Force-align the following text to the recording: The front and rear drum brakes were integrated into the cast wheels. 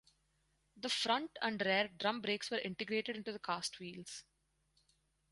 The 0.77 0.89
front 0.89 1.37
and 1.43 1.61
rear 1.63 1.87
drum 1.89 2.21
brakes 2.21 2.49
were 2.49 2.57
integrated 2.57 3.17
into 3.17 3.31
the 3.31 3.37
cast 3.37 3.77
wheels. 3.79 4.23